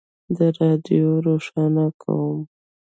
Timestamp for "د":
0.37-0.39